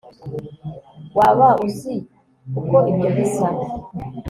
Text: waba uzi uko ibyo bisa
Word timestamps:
waba 1.17 1.47
uzi 1.65 1.95
uko 2.59 2.77
ibyo 2.91 3.09
bisa 3.17 3.47